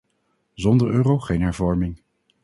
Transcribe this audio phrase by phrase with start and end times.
[0.53, 2.01] Zonder euro geen hervorming.